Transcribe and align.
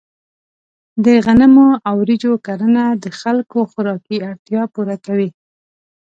د 1.05 1.07
غنمو 1.25 1.69
او 1.87 1.95
وریجو 2.01 2.33
کرنه 2.45 2.83
د 3.03 3.05
خلکو 3.19 3.59
خوراکي 3.71 4.17
اړتیا 4.29 4.61
پوره 4.73 4.95
کوي. 5.05 5.29